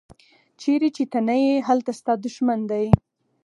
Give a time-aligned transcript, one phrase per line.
[0.61, 2.85] چیرې چې ته نه یې هلته ستا دوښمن دی.